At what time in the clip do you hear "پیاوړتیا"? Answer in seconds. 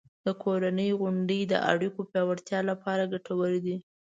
2.11-2.59